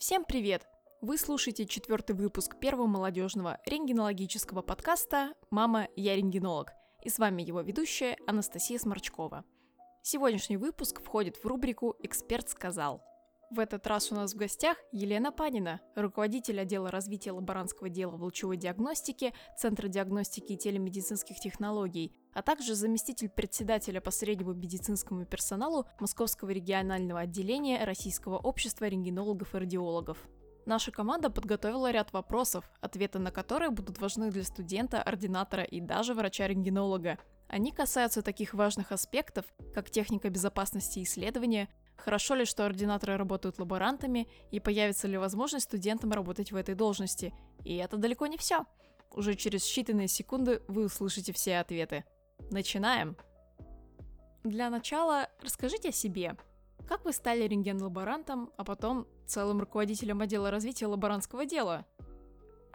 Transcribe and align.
Всем 0.00 0.24
привет! 0.24 0.66
Вы 1.02 1.18
слушаете 1.18 1.66
четвертый 1.66 2.16
выпуск 2.16 2.58
первого 2.58 2.86
молодежного 2.86 3.58
рентгенологического 3.66 4.62
подкаста 4.62 5.34
«Мама, 5.50 5.88
я 5.94 6.16
рентгенолог». 6.16 6.72
И 7.04 7.10
с 7.10 7.18
вами 7.18 7.42
его 7.42 7.60
ведущая 7.60 8.16
Анастасия 8.26 8.78
Сморчкова. 8.78 9.44
Сегодняшний 10.00 10.56
выпуск 10.56 11.02
входит 11.02 11.36
в 11.36 11.44
рубрику 11.44 11.96
«Эксперт 12.02 12.48
сказал». 12.48 13.02
В 13.50 13.58
этот 13.58 13.86
раз 13.86 14.10
у 14.10 14.14
нас 14.14 14.32
в 14.32 14.38
гостях 14.38 14.78
Елена 14.90 15.32
Панина, 15.32 15.82
руководитель 15.94 16.58
отдела 16.60 16.90
развития 16.90 17.32
лаборантского 17.32 17.90
дела 17.90 18.16
в 18.16 18.22
лучевой 18.22 18.56
диагностике 18.56 19.34
Центра 19.58 19.88
диагностики 19.88 20.54
и 20.54 20.56
телемедицинских 20.56 21.38
технологий, 21.40 22.16
а 22.32 22.42
также 22.42 22.74
заместитель 22.74 23.28
председателя 23.28 24.00
по 24.00 24.10
среднему 24.10 24.52
медицинскому 24.52 25.24
персоналу 25.24 25.86
Московского 25.98 26.50
регионального 26.50 27.20
отделения 27.20 27.84
Российского 27.84 28.38
общества 28.38 28.86
рентгенологов 28.86 29.54
и 29.54 29.58
радиологов. 29.58 30.18
Наша 30.66 30.92
команда 30.92 31.30
подготовила 31.30 31.90
ряд 31.90 32.12
вопросов, 32.12 32.70
ответы 32.80 33.18
на 33.18 33.30
которые 33.30 33.70
будут 33.70 33.98
важны 33.98 34.30
для 34.30 34.44
студента, 34.44 35.02
ординатора 35.02 35.64
и 35.64 35.80
даже 35.80 36.14
врача-рентгенолога. 36.14 37.18
Они 37.48 37.72
касаются 37.72 38.22
таких 38.22 38.54
важных 38.54 38.92
аспектов, 38.92 39.46
как 39.74 39.90
техника 39.90 40.30
безопасности 40.30 41.02
исследования, 41.02 41.68
Хорошо 42.04 42.34
ли, 42.34 42.44
что 42.44 42.64
ординаторы 42.64 43.16
работают 43.16 43.58
лаборантами, 43.58 44.26
и 44.50 44.58
появится 44.58 45.06
ли 45.06 45.18
возможность 45.18 45.66
студентам 45.66 46.12
работать 46.12 46.50
в 46.50 46.56
этой 46.56 46.74
должности? 46.74 47.34
И 47.64 47.76
это 47.76 47.96
далеко 47.96 48.26
не 48.26 48.38
все. 48.38 48.64
Уже 49.12 49.34
через 49.34 49.66
считанные 49.66 50.06
секунды 50.06 50.62
вы 50.68 50.86
услышите 50.86 51.32
все 51.32 51.58
ответы. 51.58 52.04
Начинаем! 52.50 53.16
Для 54.44 54.70
начала 54.70 55.28
расскажите 55.42 55.90
о 55.90 55.92
себе. 55.92 56.36
Как 56.88 57.04
вы 57.04 57.12
стали 57.12 57.46
рентген-лаборантом, 57.46 58.50
а 58.56 58.64
потом 58.64 59.06
целым 59.26 59.60
руководителем 59.60 60.20
отдела 60.22 60.50
развития 60.50 60.86
лаборантского 60.86 61.44
дела? 61.44 61.86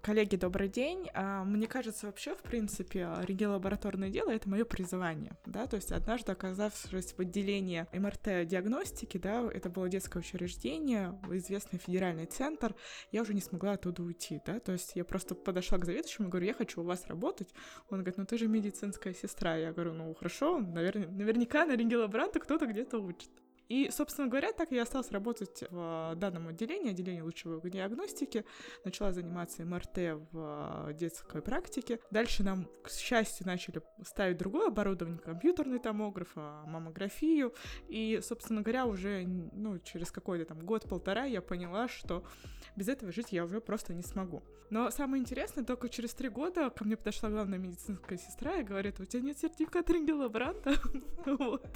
Коллеги, 0.05 0.35
добрый 0.35 0.69
день. 0.69 1.09
А, 1.15 1.43
мне 1.43 1.65
кажется, 1.65 2.05
вообще, 2.05 2.35
в 2.35 2.43
принципе, 2.43 3.09
рентген-лабораторное 3.23 4.11
дело— 4.11 4.29
это 4.31 4.47
мое 4.47 4.63
призвание, 4.63 5.35
да, 5.47 5.65
то 5.65 5.77
есть 5.77 5.91
однажды 5.91 6.31
оказавшись 6.31 7.13
в 7.13 7.19
отделении 7.19 7.87
МРТ-диагностики, 7.91 9.17
да, 9.17 9.49
это 9.51 9.71
было 9.71 9.89
детское 9.89 10.19
учреждение, 10.19 11.19
известный 11.31 11.79
федеральный 11.79 12.27
центр, 12.27 12.75
я 13.11 13.23
уже 13.23 13.33
не 13.33 13.41
смогла 13.41 13.71
оттуда 13.71 14.03
уйти, 14.03 14.39
да, 14.45 14.59
то 14.59 14.73
есть 14.73 14.91
я 14.93 15.03
просто 15.05 15.33
подошла 15.33 15.79
к 15.79 15.85
заведующему 15.85 16.27
и 16.27 16.29
говорю, 16.29 16.45
я 16.45 16.53
хочу 16.53 16.81
у 16.81 16.85
вас 16.85 17.07
работать. 17.07 17.49
Он 17.89 17.97
говорит, 17.97 18.17
ну 18.17 18.25
ты 18.27 18.37
же 18.37 18.47
медицинская 18.47 19.15
сестра. 19.15 19.55
Я 19.55 19.73
говорю, 19.73 19.93
ну 19.93 20.13
хорошо, 20.13 20.59
наверное, 20.59 21.07
наверняка 21.07 21.65
на 21.65 21.75
рентген-лаборанта 21.75 22.39
кто-то 22.39 22.67
где-то 22.67 22.99
учит. 22.99 23.31
И, 23.69 23.89
собственно 23.91 24.27
говоря, 24.27 24.51
так 24.53 24.71
я 24.71 24.83
осталась 24.83 25.11
работать 25.11 25.63
в 25.69 26.13
данном 26.17 26.47
отделении, 26.47 26.91
отделении 26.91 27.21
лучевой 27.21 27.69
диагностики, 27.69 28.45
начала 28.83 29.11
заниматься 29.11 29.65
МРТ 29.65 29.97
в 30.31 30.93
детской 30.93 31.41
практике. 31.41 31.99
Дальше 32.11 32.43
нам, 32.43 32.67
к 32.83 32.89
счастью, 32.89 33.47
начали 33.47 33.81
ставить 34.03 34.37
другое 34.37 34.67
оборудование, 34.67 35.19
компьютерный 35.19 35.79
томограф, 35.79 36.29
а, 36.35 36.65
маммографию. 36.65 37.53
И, 37.87 38.19
собственно 38.21 38.61
говоря, 38.61 38.85
уже 38.85 39.25
ну, 39.25 39.79
через 39.79 40.11
какой-то 40.11 40.45
там 40.45 40.65
год-полтора 40.65 41.25
я 41.25 41.41
поняла, 41.41 41.87
что 41.87 42.23
без 42.75 42.87
этого 42.87 43.11
жить 43.11 43.31
я 43.31 43.43
уже 43.43 43.61
просто 43.61 43.93
не 43.93 44.03
смогу. 44.03 44.43
Но 44.69 44.89
самое 44.89 45.21
интересное, 45.21 45.63
только 45.63 45.89
через 45.89 46.13
три 46.13 46.29
года 46.29 46.69
ко 46.69 46.83
мне 46.83 46.97
подошла 46.97 47.29
главная 47.29 47.59
медицинская 47.59 48.17
сестра 48.17 48.57
и 48.57 48.63
говорит, 48.63 48.99
у 48.99 49.05
тебя 49.05 49.21
нет 49.21 49.37
сертификата 49.37 49.93
рентгенолаборанта? 49.93 50.73
вот. 51.25 51.67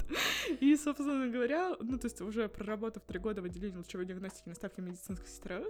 И, 0.60 0.76
собственно 0.76 1.28
говоря, 1.28 1.76
ну, 1.82 1.98
то 1.98 2.06
есть 2.06 2.20
уже 2.20 2.48
проработав 2.48 3.02
три 3.04 3.18
года 3.18 3.42
в 3.42 3.44
отделении 3.44 3.76
лучевой 3.76 4.06
диагностики 4.06 4.48
на 4.48 4.54
ставке 4.54 4.82
медицинской 4.82 5.26
сестры, 5.26 5.64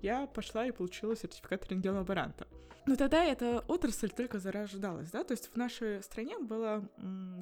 я 0.00 0.26
пошла 0.26 0.66
и 0.66 0.72
получила 0.72 1.16
сертификат 1.16 1.68
рентген-лаборанта. 1.68 2.46
Но 2.84 2.96
тогда 2.96 3.24
эта 3.24 3.60
отрасль 3.68 4.10
только 4.10 4.40
зарождалась, 4.40 5.10
да, 5.10 5.22
то 5.22 5.32
есть 5.32 5.52
в 5.52 5.56
нашей 5.56 6.02
стране 6.02 6.38
была 6.38 6.82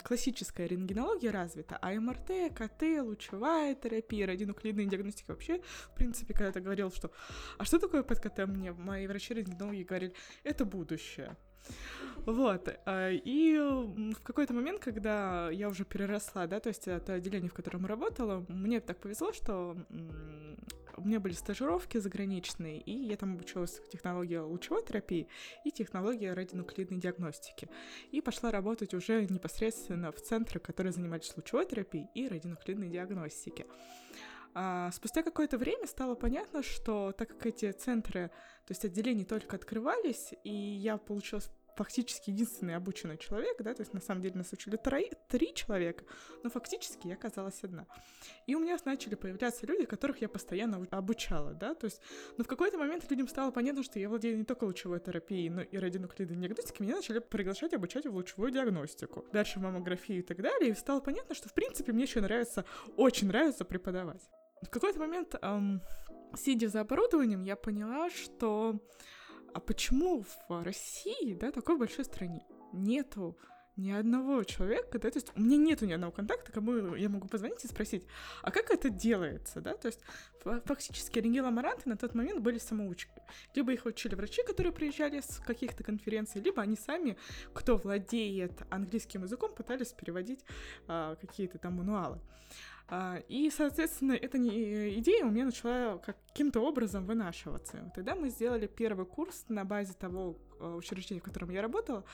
классическая 0.05 0.67
рентгенология 0.67 1.33
развита, 1.33 1.79
а 1.81 1.93
МРТ, 1.93 2.55
КТ, 2.55 2.83
лучевая 3.01 3.75
терапия, 3.75 4.27
радионуклидная 4.27 4.85
диагностика 4.85 5.31
вообще, 5.31 5.63
в 5.63 5.95
принципе, 5.95 6.35
когда 6.35 6.53
ты 6.53 6.61
говорил, 6.61 6.93
что 6.93 7.11
«А 7.57 7.65
что 7.65 7.79
такое 7.79 8.03
под 8.03 8.21
КТ?» 8.21 8.47
Мне 8.47 8.73
мои 8.73 9.07
врачи-рентгенологи 9.07 9.85
говорили 9.85 10.15
«Это 10.45 10.67
будущее». 10.67 11.37
Вот. 12.27 12.69
А, 12.87 13.11
и 13.11 13.57
в 13.59 14.23
какой-то 14.23 14.53
момент, 14.53 14.81
когда 14.81 15.51
я 15.51 15.69
уже 15.69 15.85
переросла, 15.85 16.47
да, 16.47 16.61
то 16.61 16.69
есть 16.69 16.87
это 16.87 17.15
отделение, 17.15 17.51
в 17.51 17.55
котором 17.55 17.87
работала, 17.87 18.45
мне 18.49 18.81
так 18.81 18.99
повезло, 18.99 19.33
что 19.33 19.77
у 20.97 21.07
меня 21.07 21.19
были 21.19 21.33
стажировки 21.33 21.99
заграничные, 21.99 22.81
и 22.81 22.93
я 22.93 23.17
там 23.17 23.35
обучилась 23.35 23.81
технологии 23.91 24.37
лучевой 24.37 24.85
терапии 24.85 25.29
и 25.65 25.71
технологии 25.71 26.27
радионуклидной 26.27 26.99
диагностики. 26.99 27.69
И 28.11 28.21
пошла 28.21 28.51
работать 28.51 28.93
уже 28.95 29.25
непосредственно 29.27 30.13
в 30.13 30.21
центры, 30.21 30.61
которые 30.61 30.93
занимались 30.93 31.35
лучевой 31.37 31.67
терапией 31.67 32.09
и 32.15 32.29
радионуклидной 32.29 32.89
диагностикой. 32.89 33.67
А 34.55 34.91
спустя 34.93 35.23
какое-то 35.23 35.59
время 35.59 35.87
стало 35.87 36.15
понятно, 36.15 36.63
что 36.63 37.13
так 37.13 37.29
как 37.29 37.47
эти 37.47 37.71
центры, 37.73 38.31
то 38.67 38.73
есть 38.73 38.85
отделения 38.85 39.25
только 39.25 39.57
открывались, 39.57 40.35
и 40.43 40.53
я 40.53 40.97
получилась 40.97 41.51
фактически 41.77 42.31
единственный 42.31 42.77
обученный 42.77 43.17
человек, 43.17 43.57
да, 43.63 43.73
то 43.73 43.81
есть 43.81 43.95
на 43.95 44.01
самом 44.01 44.21
деле 44.21 44.35
нас 44.35 44.53
учили 44.53 44.77
три, 44.77 45.13
три 45.29 45.55
человека, 45.55 46.05
но 46.43 46.51
фактически 46.51 47.07
я 47.07 47.15
оказалась 47.15 47.63
одна. 47.63 47.87
И 48.47 48.55
у 48.55 48.61
меня 48.61 48.77
начали 48.85 49.15
появляться 49.15 49.67
люди, 49.67 49.87
которых 49.87 50.21
я 50.21 50.29
постоянно 50.29 50.87
обучала, 50.91 51.55
да, 51.55 51.75
то 51.75 51.87
есть, 51.87 52.03
но 52.37 52.45
в 52.45 52.49
какой-то 52.49 52.77
момент 52.77 53.11
людям 53.11 53.29
стало 53.29 53.51
понятно, 53.51 53.83
что 53.83 53.99
я 53.99 54.09
владею 54.09 54.37
не 54.37 54.45
только 54.45 54.65
лучевой 54.65 55.01
терапией, 55.01 55.49
но 55.49 55.63
и 55.63 55.79
радионуклидной 55.79 56.37
диагностикой, 56.37 56.87
меня 56.87 56.97
начали 56.97 57.19
приглашать 57.19 57.73
обучать 57.73 58.07
в 58.07 58.15
лучевую 58.15 58.51
диагностику, 58.51 59.25
дальше 59.33 59.61
маммографию 59.61 60.19
и 60.19 60.23
так 60.23 60.43
далее, 60.43 60.73
и 60.73 60.75
стало 60.75 61.01
понятно, 61.01 61.35
что 61.35 61.49
в 61.49 61.55
принципе 61.55 61.93
мне 61.93 62.03
еще 62.03 62.21
нравится, 62.21 62.65
очень 62.97 63.29
нравится 63.29 63.65
преподавать. 63.65 64.29
В 64.63 64.69
какой-то 64.69 65.01
момент, 65.01 65.35
эм, 65.41 65.83
сидя 66.37 66.69
за 66.69 66.81
оборудованием, 66.81 67.45
я 67.45 67.57
поняла, 67.57 68.11
что 68.11 68.79
а 69.53 69.61
почему 69.61 70.25
в 70.49 70.63
России, 70.63 71.35
да, 71.35 71.51
такой 71.51 71.77
большой 71.77 72.05
стране 72.05 72.47
нету 72.73 73.37
ни 73.77 73.91
одного 73.91 74.45
человека, 74.45 74.99
да, 74.99 75.11
то 75.11 75.17
есть 75.17 75.33
у 75.35 75.41
меня 75.41 75.57
нету 75.57 75.87
ни 75.87 75.93
одного 75.93 76.13
контакта, 76.13 76.53
кому 76.53 76.95
я 76.95 77.09
могу 77.09 77.29
позвонить 77.29 77.65
и 77.65 77.69
спросить, 77.69 78.07
а 78.43 78.51
как 78.51 78.71
это 78.71 78.91
делается, 78.91 79.61
да, 79.61 79.75
то 79.75 79.87
есть 79.87 80.01
фактически 80.67 81.19
рентген-лаборанты 81.19 81.89
на 81.89 81.97
тот 81.97 82.15
момент 82.15 82.41
были 82.41 82.59
самоучками. 82.59 83.23
Либо 83.55 83.73
их 83.73 83.87
учили 83.87 84.15
врачи, 84.15 84.43
которые 84.43 84.73
приезжали 84.73 85.21
с 85.21 85.41
каких-то 85.47 85.83
конференций, 85.83 86.43
либо 86.43 86.61
они 86.61 86.77
сами, 86.77 87.17
кто 87.55 87.77
владеет 87.77 88.63
английским 88.71 89.23
языком, 89.23 89.55
пытались 89.55 89.93
переводить 89.93 90.45
а, 90.87 91.17
какие-то 91.17 91.59
там 91.59 91.75
мануалы. 91.75 92.21
А, 92.93 93.23
и, 93.29 93.49
соответственно, 93.51 94.13
эта 94.13 94.37
идея 94.37 95.25
у 95.25 95.31
меня 95.31 95.45
начала 95.45 95.99
каким-то 95.99 96.61
образом 96.61 97.07
вынашиваться. 97.07 97.93
Тогда 97.95 98.17
мы 98.17 98.31
сделали 98.31 98.67
первый 98.67 99.07
курс 99.07 99.45
на 99.49 99.65
базе 99.65 99.93
того 99.93 100.37
а, 100.59 100.75
учреждения, 100.75 101.21
в 101.21 101.25
котором 101.25 101.51
я 101.51 101.63
работала, 101.63 102.05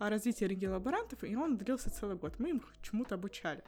развитие 0.00 0.48
региолаборантов, 0.48 1.22
и 1.22 1.36
он 1.36 1.56
длился 1.56 1.90
целый 1.90 2.16
год. 2.16 2.40
Мы 2.40 2.50
им 2.50 2.62
чему-то 2.82 3.14
обучали. 3.14 3.62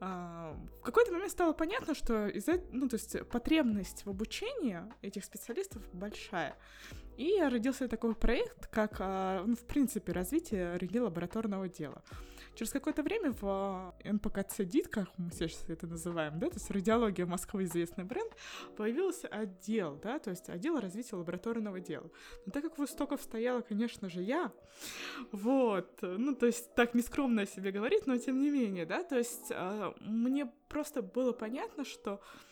А, 0.00 0.54
в 0.80 0.82
какой-то 0.82 1.10
момент 1.10 1.32
стало 1.32 1.54
понятно, 1.54 1.94
что 1.94 2.26
из-за, 2.26 2.60
ну, 2.70 2.86
то 2.86 2.96
есть 2.96 3.26
потребность 3.28 4.04
в 4.04 4.10
обучении 4.10 4.78
этих 5.00 5.24
специалистов 5.24 5.82
большая. 5.94 6.54
И 7.16 7.40
родился 7.40 7.88
такой 7.88 8.14
проект, 8.14 8.66
как, 8.66 8.98
ну, 9.46 9.56
в 9.56 9.64
принципе, 9.66 10.12
развитие 10.12 10.76
региолабораторного 10.76 11.66
дела. 11.66 12.02
Через 12.54 12.70
какое-то 12.70 13.02
время 13.02 13.34
в 13.40 13.94
НПКЦ 14.04 14.64
ДИТ, 14.64 14.88
как 14.88 15.08
мы 15.16 15.30
сейчас 15.30 15.64
это 15.68 15.86
называем, 15.86 16.38
да, 16.38 16.48
то 16.48 16.54
есть 16.54 16.70
радиология 16.70 17.24
Москвы 17.24 17.64
известный 17.64 18.04
бренд, 18.04 18.30
появился 18.76 19.28
отдел, 19.28 19.98
да, 20.02 20.18
то 20.18 20.30
есть 20.30 20.48
отдел 20.48 20.78
развития 20.78 21.16
лабораторного 21.16 21.80
дела. 21.80 22.10
Но 22.44 22.52
так 22.52 22.62
как 22.64 22.78
в 22.78 22.84
истоков 22.84 23.22
стояла, 23.22 23.62
конечно 23.62 24.10
же, 24.10 24.22
я, 24.22 24.52
вот, 25.30 25.98
ну, 26.02 26.34
то 26.34 26.46
есть 26.46 26.74
так 26.74 26.94
нескромно 26.94 27.42
о 27.42 27.46
себе 27.46 27.72
говорить, 27.72 28.06
но 28.06 28.18
тем 28.18 28.40
не 28.40 28.50
менее, 28.50 28.84
да, 28.84 29.02
то 29.02 29.16
есть 29.16 29.46
э, 29.50 29.92
мне 30.00 30.46
просто 30.68 31.02
было 31.02 31.32
понятно, 31.32 31.84
что 31.84 32.20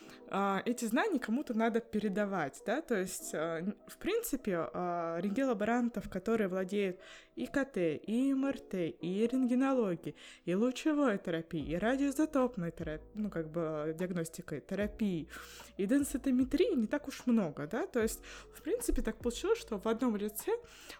эти 0.65 0.85
знания 0.85 1.19
кому-то 1.19 1.53
надо 1.53 1.81
передавать, 1.81 2.61
да, 2.65 2.81
то 2.81 2.95
есть, 2.95 3.33
э, 3.33 3.73
в 3.87 3.97
принципе, 3.97 4.69
э, 4.73 5.19
рентген-лаборантов, 5.19 6.09
которые 6.09 6.47
владеют 6.47 6.99
и 7.35 7.47
КТ, 7.47 7.77
и 7.77 8.33
МРТ, 8.33 8.73
и 8.73 9.29
рентгенологией, 9.29 10.15
и 10.45 10.55
лучевой 10.55 11.17
терапией, 11.17 11.73
и 11.73 11.75
радиоизотопной 11.77 12.71
терапией, 12.71 13.11
ну, 13.13 13.29
как 13.29 13.51
бы, 13.51 13.93
диагностикой, 13.99 14.61
терапией, 14.61 15.27
и 15.75 15.85
денситометрии 15.85 16.75
не 16.75 16.87
так 16.87 17.09
уж 17.09 17.25
много, 17.25 17.67
да, 17.67 17.85
то 17.85 18.01
есть, 18.01 18.21
в 18.53 18.61
принципе, 18.61 19.01
так 19.01 19.17
получилось, 19.17 19.59
что 19.59 19.79
в 19.79 19.87
одном 19.87 20.15
лице 20.15 20.51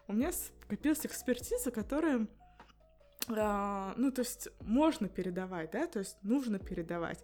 у 0.09 0.13
меня 0.13 0.31
скопилась 0.33 1.05
экспертиза, 1.05 1.71
которая 1.71 2.27
а, 3.29 3.93
ну, 3.97 4.11
то 4.11 4.21
есть 4.21 4.49
можно 4.61 5.07
передавать, 5.07 5.71
да, 5.71 5.87
то 5.87 5.99
есть 5.99 6.17
нужно 6.23 6.59
передавать. 6.59 7.23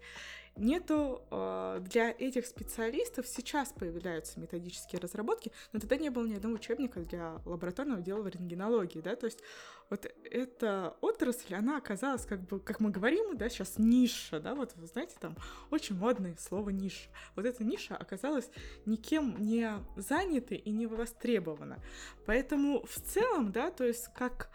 Нету 0.58 1.22
э, 1.32 1.80
для 1.82 2.12
этих 2.12 2.46
специалистов 2.46 3.28
сейчас 3.28 3.72
появляются 3.74 4.40
методические 4.40 5.00
разработки, 5.00 5.52
но 5.74 5.80
тогда 5.80 5.98
не 5.98 6.10
было 6.10 6.26
ни 6.26 6.36
одного 6.36 6.56
учебника 6.56 7.02
для 7.02 7.42
лабораторного 7.46 8.02
дела 8.02 8.22
в 8.22 8.28
рентгенологии, 8.28 9.02
да, 9.02 9.16
то 9.16 9.26
есть 9.26 9.42
вот 9.90 10.06
эта 10.24 10.98
отрасль, 11.02 11.56
она 11.56 11.78
оказалась 11.78 12.26
как 12.26 12.42
бы, 12.42 12.60
как 12.60 12.80
мы 12.80 12.90
говорим, 12.90 13.38
да, 13.38 13.50
сейчас 13.50 13.78
ниша, 13.78 14.40
да, 14.40 14.56
вот 14.56 14.74
вы 14.76 14.88
знаете, 14.88 15.16
там 15.20 15.36
очень 15.72 15.96
модное 15.96 16.36
слово 16.38 16.70
ниша. 16.72 17.10
Вот 17.36 17.46
эта 17.46 17.64
ниша 17.64 17.96
оказалась 17.96 18.50
никем 18.86 19.36
не 19.40 19.72
занятой 19.96 20.58
и 20.58 20.72
не 20.72 20.88
востребована. 20.88 21.80
Поэтому 22.26 22.86
в 22.86 23.00
целом, 23.00 23.52
да, 23.52 23.72
то 23.72 23.86
есть 23.86 24.10
как 24.14 24.50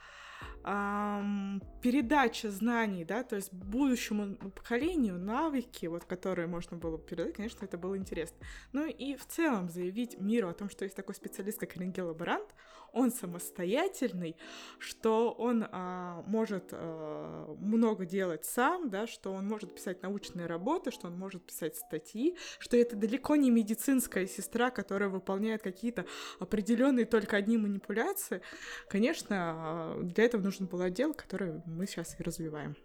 передача 0.62 2.50
знаний, 2.50 3.04
да, 3.04 3.24
то 3.24 3.36
есть 3.36 3.52
будущему 3.52 4.36
поколению 4.36 5.18
навыки, 5.18 5.86
вот 5.86 6.04
которые 6.04 6.46
можно 6.46 6.76
было 6.76 6.98
передать, 6.98 7.34
конечно, 7.34 7.64
это 7.64 7.78
было 7.78 7.96
интересно. 7.96 8.36
Ну 8.72 8.86
и 8.86 9.16
в 9.16 9.26
целом 9.26 9.68
заявить 9.68 10.20
миру 10.20 10.48
о 10.48 10.54
том, 10.54 10.70
что 10.70 10.84
есть 10.84 10.96
такой 10.96 11.14
специалист, 11.14 11.58
как 11.58 11.76
рентген-лаборант, 11.76 12.54
он 12.92 13.10
самостоятельный, 13.10 14.36
что 14.78 15.32
он 15.32 15.66
а, 15.70 16.22
может 16.26 16.68
а, 16.72 17.54
много 17.58 18.04
делать 18.04 18.44
сам, 18.44 18.90
да, 18.90 19.06
что 19.06 19.32
он 19.32 19.48
может 19.48 19.74
писать 19.74 20.02
научные 20.02 20.46
работы, 20.46 20.90
что 20.90 21.08
он 21.08 21.18
может 21.18 21.44
писать 21.44 21.76
статьи, 21.76 22.36
что 22.58 22.76
это 22.76 22.96
далеко 22.96 23.36
не 23.36 23.50
медицинская 23.50 24.26
сестра, 24.26 24.70
которая 24.70 25.08
выполняет 25.08 25.62
какие-то 25.62 26.04
определенные 26.38 27.06
только 27.06 27.36
одни 27.36 27.56
манипуляции. 27.56 28.42
Конечно, 28.88 29.36
а, 29.38 30.00
для 30.02 30.24
этого 30.24 30.42
нужен 30.42 30.66
был 30.66 30.82
отдел, 30.82 31.14
который 31.14 31.62
мы 31.66 31.86
сейчас 31.86 32.18
и 32.20 32.22
развиваем. 32.22 32.76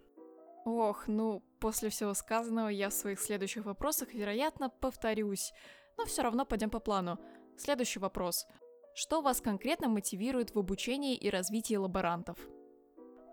Ох, 0.64 1.06
ну, 1.06 1.42
после 1.60 1.88
всего 1.88 2.14
сказанного 2.14 2.68
я 2.68 2.90
в 2.90 2.94
своих 2.94 3.20
следующих 3.20 3.64
вопросах, 3.64 4.12
вероятно, 4.12 4.68
повторюсь. 4.68 5.52
Но 5.96 6.04
все 6.04 6.22
равно 6.22 6.44
пойдем 6.44 6.70
по 6.70 6.78
плану. 6.78 7.18
Следующий 7.56 7.98
вопрос. 7.98 8.46
Что 9.00 9.20
вас 9.20 9.40
конкретно 9.40 9.88
мотивирует 9.88 10.56
в 10.56 10.58
обучении 10.58 11.14
и 11.14 11.30
развитии 11.30 11.76
лаборантов? 11.76 12.36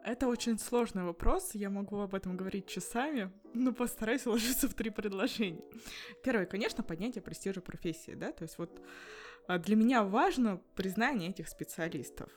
Это 0.04 0.28
очень 0.28 0.60
сложный 0.60 1.02
вопрос, 1.02 1.56
я 1.56 1.72
могу 1.72 1.98
об 2.02 2.14
этом 2.14 2.38
говорить 2.38 2.68
часами, 2.68 3.32
но 3.56 3.74
постараюсь 3.74 4.28
уложиться 4.28 4.68
в 4.68 4.76
три 4.76 4.92
предложения. 4.92 5.64
Первое, 6.24 6.46
конечно, 6.46 6.84
поднятие 6.84 7.24
престижа 7.24 7.62
профессии, 7.62 8.12
да, 8.12 8.32
то 8.32 8.44
есть 8.44 8.60
вот 8.60 8.80
а, 9.48 9.58
для 9.58 9.76
меня 9.76 10.04
важно 10.04 10.62
признание 10.76 11.32
этих 11.32 11.50
специалистов. 11.50 12.30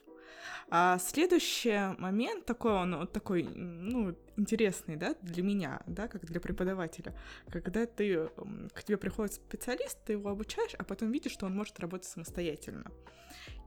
А 0.70 0.98
следующий 0.98 1.94
момент 1.98 2.44
такой, 2.44 2.72
он 2.72 2.96
вот 2.96 3.12
такой, 3.12 3.42
ну, 3.42 4.14
интересный, 4.36 4.96
да, 4.96 5.14
для 5.22 5.42
меня, 5.42 5.80
да, 5.86 6.08
как 6.08 6.24
для 6.24 6.40
преподавателя, 6.40 7.14
когда 7.50 7.86
ты, 7.86 8.28
к 8.74 8.84
тебе 8.84 8.96
приходит 8.96 9.34
специалист, 9.34 9.98
ты 10.04 10.12
его 10.12 10.30
обучаешь, 10.30 10.74
а 10.78 10.84
потом 10.84 11.10
видишь, 11.10 11.32
что 11.32 11.46
он 11.46 11.56
может 11.56 11.80
работать 11.80 12.08
самостоятельно. 12.08 12.90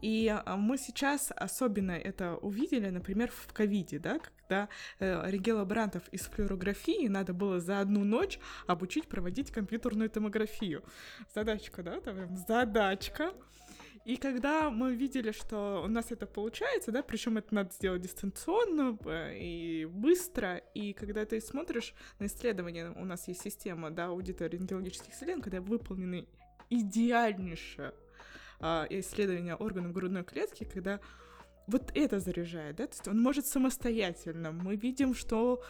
И 0.02 0.28
а, 0.28 0.58
мы 0.58 0.78
сейчас 0.78 1.32
особенно 1.36 1.92
это 1.92 2.36
увидели, 2.36 2.90
например, 2.90 3.32
в 3.32 3.54
ковиде, 3.54 4.00
да, 4.00 4.20
когда 4.20 4.70
э, 5.00 5.30
регелаборантов 5.30 6.08
из 6.10 6.22
флюорографии 6.22 7.08
надо 7.08 7.34
было 7.34 7.60
за 7.60 7.80
одну 7.80 8.04
ночь 8.04 8.40
обучить 8.68 9.08
проводить 9.08 9.52
компьютерную 9.52 10.10
томографию. 10.10 10.84
Задачка, 11.34 11.84
да, 11.84 12.02
там 12.02 12.36
задачка. 12.36 13.32
И 14.04 14.18
когда 14.18 14.72
мы 14.72 14.96
видели, 14.96 15.32
что 15.32 15.84
у 15.86 15.88
нас 15.88 16.12
это 16.12 16.26
получается, 16.26 16.92
да, 16.92 17.04
причем 17.04 17.38
это 17.38 17.54
надо 17.54 17.72
сделать 17.72 18.02
дистанционно 18.02 18.98
э, 19.06 19.38
и 19.38 19.86
быстро, 19.86 20.58
и 20.74 20.94
когда 20.94 21.24
ты 21.26 21.40
смотришь 21.40 21.94
на 22.18 22.26
исследования, 22.26 22.92
у 22.96 23.06
нас 23.06 23.28
есть 23.28 23.42
система, 23.42 23.92
да, 23.92 24.08
аудита 24.08 24.48
рентгенологических 24.48 25.14
исследований, 25.14 25.44
когда 25.44 25.62
выполнены 25.62 26.28
идеальнейшее 26.72 27.94
а, 28.60 28.88
исследования 28.90 29.56
органов 29.56 29.94
грудной 29.94 30.24
клетки, 30.24 30.64
когда 30.64 31.00
вот 31.72 31.92
это 31.96 32.20
заряжает, 32.20 32.76
да, 32.76 32.88
то 32.88 32.94
есть 32.94 33.08
он 33.08 33.22
может 33.22 33.46
самостоятельно. 33.48 34.52
Мы 34.52 34.76
видим, 34.76 35.14
что 35.14 35.64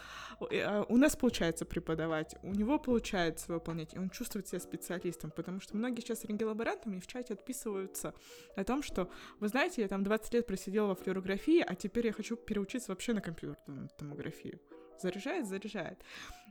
э, 0.50 0.59
а, 0.62 0.83
у 0.89 0.98
нас 0.98 1.15
получается 1.15 1.65
преподавать, 1.65 2.36
у 2.44 2.53
него 2.53 2.80
получается 2.80 3.53
выполнять, 3.53 3.94
и 3.94 4.00
он 4.00 4.09
чувствует 4.09 4.48
себя 4.48 4.59
специалистом, 4.59 5.31
потому 5.31 5.59
что 5.59 5.77
многие 5.77 6.01
сейчас 6.01 6.25
рентгенлаборантами 6.25 7.00
в 7.00 7.07
чате 7.07 7.33
отписываются 7.33 8.13
о 8.56 8.63
том, 8.63 8.83
что, 8.83 9.09
вы 9.39 9.48
знаете, 9.48 9.81
я 9.81 9.88
там 9.88 10.03
20 10.03 10.33
лет 10.33 10.48
просидела 10.48 10.88
во 10.88 10.95
флюорографии, 10.95 11.63
а 11.65 11.75
теперь 11.75 12.07
я 12.07 12.13
хочу 12.13 12.36
переучиться 12.36 12.92
вообще 12.92 13.13
на 13.13 13.21
компьютерную 13.21 13.89
томографию. 13.97 14.59
Заряжает, 15.00 15.47
заряжает. 15.47 16.00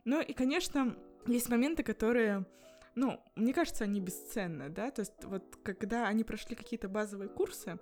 Ну 0.05 0.21
и, 0.21 0.33
конечно, 0.33 0.97
есть 1.27 1.49
моменты, 1.49 1.83
которые 1.83 2.47
ну, 2.95 3.23
мне 3.37 3.53
кажется, 3.53 3.85
они 3.85 4.01
бесценны, 4.01 4.69
да, 4.69 4.91
то 4.91 5.01
есть 5.01 5.25
вот 5.25 5.57
когда 5.63 6.09
они 6.09 6.25
прошли 6.25 6.57
какие-то 6.57 6.89
базовые 6.89 7.29
курсы, 7.29 7.79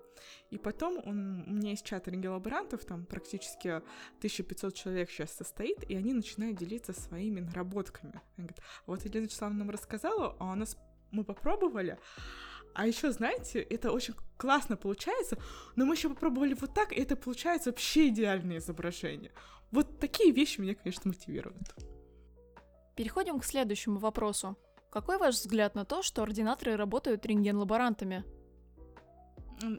и 0.50 0.58
потом 0.58 0.98
он, 1.04 1.44
у 1.46 1.52
меня 1.52 1.70
есть 1.70 1.84
чат 1.84 2.08
рентгенлаборантов, 2.08 2.84
там 2.84 3.06
практически 3.06 3.68
1500 4.18 4.74
человек 4.74 5.10
сейчас 5.10 5.32
состоит, 5.32 5.82
и 5.88 5.94
они 5.94 6.12
начинают 6.12 6.58
делиться 6.58 6.92
своими 6.92 7.40
наработками. 7.40 8.20
Они 8.36 8.46
говорят, 8.46 8.60
вот 8.86 9.04
Елена 9.04 9.24
Вячеславовна 9.24 9.60
нам 9.60 9.70
рассказала, 9.70 10.36
а 10.38 10.52
у 10.52 10.54
нас 10.54 10.76
мы 11.10 11.24
попробовали, 11.24 11.98
а 12.74 12.86
еще, 12.86 13.10
знаете, 13.10 13.60
это 13.60 13.90
очень 13.90 14.14
классно 14.36 14.76
получается, 14.76 15.38
но 15.74 15.84
мы 15.84 15.94
еще 15.94 16.08
попробовали 16.08 16.54
вот 16.54 16.74
так, 16.74 16.92
и 16.92 17.00
это 17.00 17.16
получается 17.16 17.70
вообще 17.70 18.08
идеальное 18.08 18.58
изображение. 18.58 19.32
Вот 19.70 19.98
такие 19.98 20.32
вещи 20.32 20.60
меня, 20.60 20.74
конечно, 20.74 21.02
мотивируют. 21.08 21.74
Переходим 22.94 23.38
к 23.40 23.44
следующему 23.44 23.98
вопросу. 23.98 24.56
Какой 24.90 25.18
ваш 25.18 25.34
взгляд 25.34 25.74
на 25.74 25.84
то, 25.84 26.02
что 26.02 26.22
ординаторы 26.22 26.76
работают 26.76 27.26
рентген-лаборантами? 27.26 28.24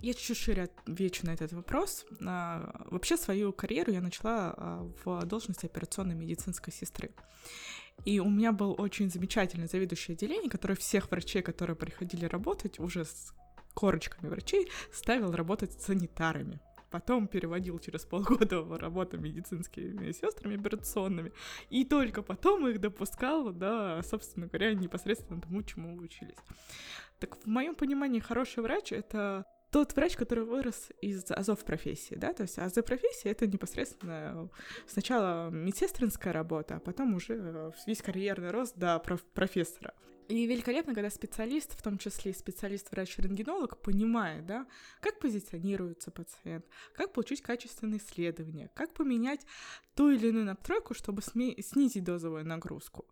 Я 0.02 0.14
чуть-чуть 0.14 0.38
шире 0.38 0.64
отвечу 0.64 1.26
на 1.26 1.32
этот 1.32 1.54
вопрос. 1.54 2.06
А, 2.26 2.86
вообще 2.92 3.18
свою 3.18 3.54
карьеру 3.54 3.92
я 3.92 4.02
начала 4.02 4.54
а, 4.56 4.92
в 5.04 5.26
должности 5.26 5.66
операционной 5.66 6.16
медицинской 6.16 6.74
сестры. 6.74 7.12
И 8.06 8.20
у 8.20 8.30
меня 8.30 8.52
был 8.52 8.76
очень 8.78 9.10
замечательный 9.10 9.68
заведующий 9.68 10.14
отделение, 10.14 10.50
который 10.50 10.76
всех 10.76 11.10
врачей, 11.10 11.42
которые 11.42 11.76
приходили 11.76 12.26
работать, 12.26 12.80
уже 12.80 13.06
с 13.06 13.34
корочками 13.74 14.30
врачей, 14.30 14.70
ставил 14.92 15.32
работать 15.32 15.82
санитарами 15.82 16.60
потом 16.90 17.28
переводил 17.28 17.80
через 17.80 18.06
полгода 18.06 18.62
в 18.62 18.78
работу 18.78 19.18
медицинскими 19.18 20.12
сестрами 20.12 20.60
операционными, 20.60 21.32
и 21.70 21.86
только 21.86 22.22
потом 22.22 22.68
их 22.68 22.80
допускал, 22.80 23.52
да, 23.52 24.02
собственно 24.04 24.48
говоря, 24.48 24.74
непосредственно 24.74 25.42
тому, 25.42 25.64
чему 25.64 25.98
учились. 25.98 26.38
Так 27.20 27.38
в 27.38 27.46
моем 27.48 27.76
понимании 27.76 28.20
хороший 28.20 28.64
врач— 28.64 28.92
это 28.94 29.46
тот 29.72 29.96
врач, 29.96 30.16
который 30.16 30.46
вырос 30.46 30.90
из 31.02 31.30
азов 31.30 31.64
профессии, 31.64 32.16
да, 32.16 32.34
то 32.34 32.44
есть 32.44 32.58
азы 32.58 32.82
профессии— 32.82 33.30
это 33.30 33.46
непосредственно 33.46 34.50
сначала 34.88 35.50
медсестринская 35.52 36.34
работа, 36.34 36.78
а 36.78 36.80
потом 36.80 37.14
уже 37.14 37.72
весь 37.86 38.02
карьерный 38.02 38.52
рост 38.52 38.76
до 38.78 39.00
профессора. 39.00 39.94
И 40.30 40.46
великолепно, 40.46 40.94
когда 40.94 41.10
специалист, 41.10 41.76
в 41.76 41.82
том 41.82 41.98
числе 41.98 42.36
специалист-врач-рентгенолог, 42.36 43.82
понимает, 43.82 44.46
да, 44.46 44.68
как 45.02 45.20
позиционируется 45.20 46.12
пациент, 46.12 46.66
как 46.94 47.14
получить 47.14 47.42
качественное 47.42 47.98
исследование, 47.98 48.70
как 48.76 48.94
поменять 48.94 49.42
ту 49.96 50.12
или 50.12 50.28
иную 50.28 50.46
настройку, 50.46 50.94
чтобы 50.94 51.24
снизить 51.24 52.04
дозовую 52.04 52.46
нагрузку. 52.46 53.06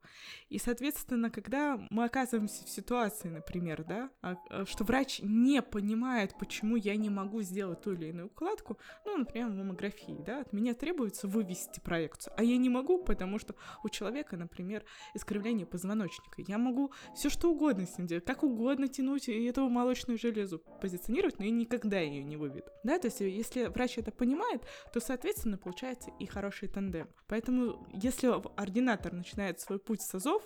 И, 0.50 0.60
соответственно, 0.60 1.32
когда 1.32 1.78
мы 1.90 2.06
оказываемся 2.06 2.64
в 2.64 2.70
ситуации, 2.70 3.30
например, 3.30 3.84
да, 3.84 4.12
а, 4.22 4.38
а, 4.50 4.66
что 4.66 4.84
врач 4.84 5.20
не 5.24 5.64
понимает, 5.64 6.36
почему 6.40 6.76
я 6.76 6.96
не 6.96 7.10
могу 7.10 7.42
сделать 7.42 7.82
ту 7.82 7.94
или 7.94 8.10
иную 8.10 8.28
укладку, 8.28 8.78
ну, 9.06 9.18
например, 9.18 9.50
в 9.50 9.56
маммографии, 9.56 10.22
да, 10.24 10.42
от 10.42 10.54
меня 10.54 10.76
требуется 10.76 11.28
вывести 11.28 11.80
проекцию, 11.80 12.34
а 12.38 12.44
я 12.44 12.58
не 12.58 12.70
могу, 12.70 13.04
потому 13.04 13.40
что 13.40 13.56
у 13.84 13.90
человека, 13.90 14.38
например, 14.38 14.86
искривление 15.16 15.66
позвоночника. 15.66 16.44
Я 16.48 16.60
могу 16.60 16.94
все 17.16 17.30
что 17.30 17.52
угодно 17.52 17.86
с 17.86 17.98
ним 17.98 18.08
делать, 18.08 18.26
как 18.26 18.44
угодно 18.44 18.88
тянуть 18.88 19.30
эту 19.30 19.68
молочную 19.70 20.18
железу, 20.18 20.62
позиционировать, 20.82 21.40
но 21.40 21.46
я 21.46 21.52
никогда 21.52 22.00
ее 22.00 22.24
не 22.24 22.38
выведу. 22.38 22.70
Да, 22.84 23.00
то 23.00 23.08
есть 23.08 23.20
если 23.20 23.66
врач 23.66 23.98
это 23.98 24.12
понимает, 24.12 24.62
то, 24.94 25.00
соответственно, 25.00 25.58
получается 25.58 26.12
и 26.20 26.26
хороший 26.26 26.68
тандем. 26.68 27.10
Поэтому, 27.28 27.88
если 27.94 28.28
ординатор 28.60 29.14
начинает 29.14 29.60
свой 29.60 29.80
путь 29.80 30.02
с 30.02 30.16
АЗОВ, 30.16 30.44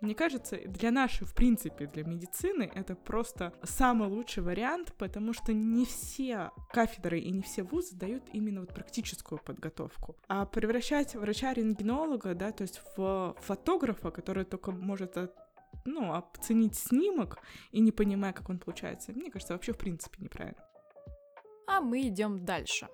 мне 0.00 0.14
кажется, 0.14 0.58
для 0.66 0.90
нашей, 0.90 1.26
в 1.26 1.34
принципе, 1.34 1.86
для 1.86 2.04
медицины 2.04 2.70
это 2.74 2.94
просто 2.94 3.52
самый 3.62 4.08
лучший 4.08 4.42
вариант, 4.42 4.94
потому 4.96 5.32
что 5.32 5.52
не 5.52 5.84
все 5.84 6.50
кафедры 6.72 7.20
и 7.20 7.30
не 7.30 7.42
все 7.42 7.62
вузы 7.62 7.96
дают 7.96 8.22
именно 8.32 8.60
вот 8.60 8.74
практическую 8.74 9.38
подготовку. 9.38 10.16
А 10.28 10.46
превращать 10.46 11.14
врача-рентгенолога, 11.14 12.34
да, 12.34 12.52
то 12.52 12.62
есть 12.62 12.80
в 12.96 13.36
фотографа, 13.40 14.10
который 14.10 14.44
только 14.44 14.72
может 14.72 15.16
ну, 15.84 16.14
оценить 16.14 16.76
снимок 16.76 17.38
и 17.70 17.80
не 17.80 17.92
понимая, 17.92 18.32
как 18.32 18.48
он 18.50 18.58
получается, 18.58 19.12
мне 19.12 19.30
кажется, 19.30 19.54
вообще 19.54 19.72
в 19.72 19.78
принципе 19.78 20.22
неправильно. 20.22 20.64
А 21.66 21.80
мы 21.80 22.08
идем 22.08 22.44
дальше. 22.44 22.88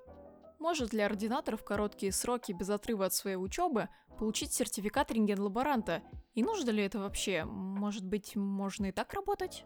Может 0.59 0.93
ли 0.93 1.01
ординатор 1.01 1.57
в 1.57 1.65
короткие 1.65 2.13
сроки 2.13 2.53
без 2.53 2.71
отрыва 2.71 3.07
от 3.07 3.15
своей 3.15 3.37
учебы 3.37 3.89
получить 4.19 4.53
сертификат 4.53 5.11
рентген-лаборанта? 5.11 6.03
И 6.35 6.43
нужно 6.43 6.71
ли 6.71 6.83
это 6.83 6.99
вообще? 6.99 7.45
Может 7.45 8.07
быть, 8.07 8.37
можно 8.37 8.87
и 8.87 8.93
так 8.93 9.13
работать? 9.15 9.65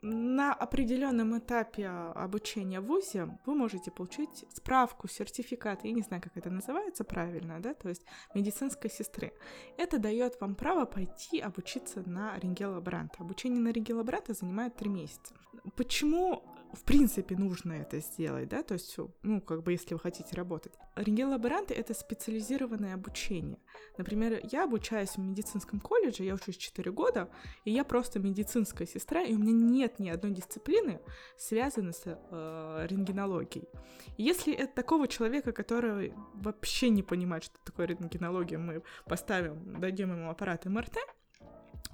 На 0.00 0.54
определенном 0.54 1.38
этапе 1.38 1.88
обучения 1.88 2.80
в 2.80 2.86
ВУЗе 2.86 3.38
вы 3.46 3.54
можете 3.54 3.90
получить 3.90 4.44
справку, 4.54 5.08
сертификат, 5.08 5.84
я 5.84 5.92
не 5.92 6.02
знаю, 6.02 6.22
как 6.22 6.36
это 6.36 6.50
называется 6.50 7.04
правильно, 7.04 7.60
да, 7.60 7.74
то 7.74 7.88
есть 7.88 8.02
медицинской 8.34 8.90
сестры. 8.90 9.32
Это 9.76 9.98
дает 9.98 10.40
вам 10.40 10.54
право 10.54 10.84
пойти 10.84 11.40
обучиться 11.40 12.02
на 12.08 12.38
рентгенлаборанта. 12.38 13.16
Обучение 13.18 13.60
на 13.60 13.72
рентгенлаборанта 13.72 14.34
занимает 14.34 14.76
три 14.76 14.88
месяца. 14.88 15.34
Почему 15.76 16.44
в 16.72 16.84
принципе 16.84 17.36
нужно 17.36 17.72
это 17.72 18.00
сделать, 18.00 18.48
да, 18.48 18.62
то 18.62 18.74
есть, 18.74 18.96
ну, 19.22 19.40
как 19.40 19.62
бы, 19.62 19.72
если 19.72 19.94
вы 19.94 20.00
хотите 20.00 20.36
работать. 20.36 20.74
Рентген-лаборанты— 20.96 21.74
это 21.74 21.94
специализированное 21.94 22.94
обучение. 22.94 23.58
Например, 23.96 24.40
я 24.50 24.64
обучаюсь 24.64 25.10
в 25.10 25.18
медицинском 25.18 25.80
колледже, 25.80 26.24
я 26.24 26.34
учусь 26.34 26.56
4 26.56 26.90
года, 26.92 27.30
и 27.64 27.70
я 27.70 27.84
просто 27.84 28.18
медицинская 28.18 28.86
сестра, 28.86 29.22
и 29.22 29.34
у 29.34 29.38
меня 29.38 29.52
нет 29.52 29.98
ни 29.98 30.08
одной 30.10 30.32
дисциплины, 30.32 31.00
связанной 31.36 31.92
с 31.92 32.02
э, 32.04 32.86
рентгенологией. 32.88 33.68
Если 34.16 34.52
это 34.52 34.74
такого 34.74 35.08
человека, 35.08 35.52
который 35.52 36.12
вообще 36.34 36.90
не 36.90 37.02
понимает, 37.02 37.44
что 37.44 37.58
такое 37.64 37.86
рентгенология, 37.86 38.58
мы 38.58 38.82
поставим, 39.06 39.80
дадим 39.80 40.12
ему 40.12 40.30
аппарат 40.30 40.66
МРТ, 40.66 40.98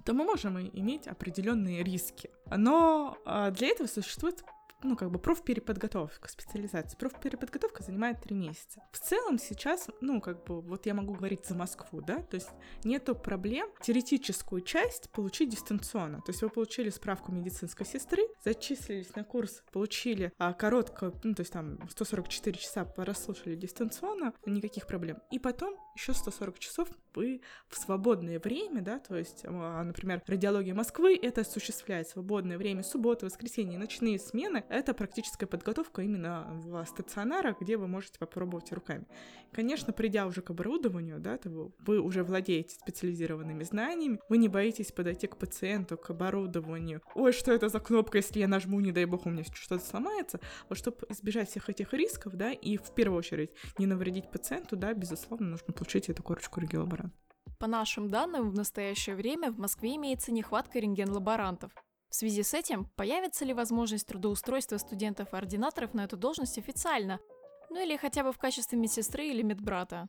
то 0.04 0.12
мы 0.12 0.24
можем 0.24 0.58
иметь 0.58 1.06
определенные 1.06 1.82
риски. 1.82 2.30
Но 2.54 3.16
а, 3.24 3.50
для 3.50 3.68
этого 3.68 3.86
существует 3.86 4.44
ну, 4.82 4.96
как 4.96 5.10
бы 5.10 5.18
профпереподготовка, 5.18 6.28
специализация. 6.28 6.96
Профпереподготовка 6.98 7.82
занимает 7.82 8.20
три 8.20 8.34
месяца. 8.34 8.82
В 8.92 8.98
целом 8.98 9.38
сейчас, 9.38 9.88
ну, 10.00 10.20
как 10.20 10.44
бы, 10.44 10.60
вот 10.60 10.86
я 10.86 10.94
могу 10.94 11.14
говорить 11.14 11.46
за 11.46 11.54
Москву, 11.54 12.00
да, 12.00 12.20
то 12.22 12.34
есть 12.34 12.50
нету 12.84 13.14
проблем 13.14 13.68
теоретическую 13.82 14.60
часть 14.60 15.10
получить 15.10 15.50
дистанционно. 15.50 16.18
То 16.18 16.32
есть 16.32 16.42
вы 16.42 16.50
получили 16.50 16.90
справку 16.90 17.32
медицинской 17.32 17.86
сестры, 17.86 18.22
зачислились 18.44 19.14
на 19.14 19.24
курс, 19.24 19.62
получили 19.72 20.32
а, 20.38 20.52
короткую, 20.52 21.14
ну, 21.22 21.34
то 21.34 21.40
есть 21.40 21.52
там 21.52 21.78
144 21.88 22.58
часа 22.58 22.84
прослушали 22.84 23.56
дистанционно, 23.56 24.34
никаких 24.46 24.86
проблем. 24.86 25.18
И 25.30 25.38
потом 25.38 25.76
еще 25.94 26.12
140 26.12 26.58
часов 26.58 26.88
вы 27.14 27.40
в 27.68 27.76
свободное 27.76 28.40
время, 28.40 28.82
да, 28.82 28.98
то 28.98 29.16
есть, 29.16 29.42
а, 29.44 29.82
например, 29.82 30.22
радиология 30.26 30.74
Москвы, 30.74 31.18
это 31.20 31.42
осуществляет 31.42 32.08
свободное 32.08 32.58
время, 32.58 32.82
субботы, 32.82 33.26
воскресенье, 33.26 33.78
ночные 33.78 34.18
смены, 34.18 34.64
это 34.74 34.94
практическая 34.94 35.46
подготовка 35.46 36.02
именно 36.02 36.46
в 36.50 36.84
стационарах, 36.86 37.60
где 37.60 37.76
вы 37.76 37.86
можете 37.86 38.18
попробовать 38.18 38.72
руками. 38.72 39.06
Конечно, 39.52 39.92
придя 39.92 40.26
уже 40.26 40.42
к 40.42 40.50
оборудованию, 40.50 41.20
да, 41.20 41.38
то 41.38 41.72
вы 41.78 42.00
уже 42.00 42.24
владеете 42.24 42.74
специализированными 42.74 43.62
знаниями, 43.62 44.18
вы 44.28 44.38
не 44.38 44.48
боитесь 44.48 44.90
подойти 44.92 45.26
к 45.26 45.36
пациенту, 45.36 45.96
к 45.96 46.10
оборудованию. 46.10 47.02
Ой, 47.14 47.32
что 47.32 47.52
это 47.52 47.68
за 47.68 47.78
кнопка, 47.78 48.18
если 48.18 48.40
я 48.40 48.48
нажму, 48.48 48.80
не 48.80 48.92
дай 48.92 49.04
бог, 49.04 49.26
у 49.26 49.30
меня 49.30 49.44
что-то 49.44 49.84
сломается. 49.84 50.40
Вот 50.68 50.78
чтобы 50.78 50.98
избежать 51.08 51.48
всех 51.50 51.68
этих 51.68 51.92
рисков, 51.92 52.34
да, 52.34 52.52
и 52.52 52.76
в 52.76 52.92
первую 52.94 53.18
очередь 53.18 53.50
не 53.78 53.86
навредить 53.86 54.30
пациенту, 54.30 54.76
да, 54.76 54.92
безусловно, 54.92 55.48
нужно 55.48 55.72
получить 55.72 56.08
эту 56.08 56.22
корочку 56.22 56.60
рентген-лаборанта. 56.60 57.16
По 57.60 57.68
нашим 57.68 58.10
данным, 58.10 58.50
в 58.50 58.54
настоящее 58.54 59.14
время 59.14 59.52
в 59.52 59.58
Москве 59.58 59.96
имеется 59.96 60.32
нехватка 60.32 60.80
рентген-лаборантов. 60.80 61.72
В 62.14 62.16
связи 62.16 62.44
с 62.44 62.54
этим, 62.54 62.84
появится 62.94 63.44
ли 63.44 63.52
возможность 63.52 64.06
трудоустройства 64.06 64.76
студентов-ординаторов 64.76 65.94
на 65.94 66.04
эту 66.04 66.16
должность 66.16 66.58
официально, 66.58 67.18
ну 67.70 67.82
или 67.82 67.96
хотя 67.96 68.22
бы 68.22 68.30
в 68.30 68.38
качестве 68.38 68.78
медсестры 68.78 69.26
или 69.26 69.42
медбрата? 69.42 70.06